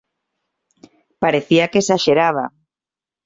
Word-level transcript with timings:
Parecía 1.23 1.69
que 1.71 1.79
exaxeraba. 1.83 2.45